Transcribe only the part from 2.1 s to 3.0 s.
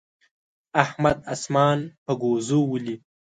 ګوزو ولي.